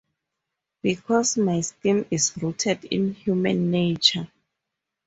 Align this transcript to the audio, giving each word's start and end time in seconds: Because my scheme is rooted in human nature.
Because 0.81 1.37
my 1.37 1.61
scheme 1.61 2.07
is 2.09 2.33
rooted 2.41 2.85
in 2.85 3.13
human 3.13 3.69
nature. 3.69 4.31